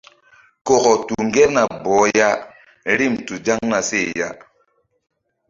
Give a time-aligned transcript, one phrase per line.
[0.65, 2.27] Kɔkɔ tu ŋgerna bɔh ya
[2.97, 4.29] rim tu zaŋ na seh ya.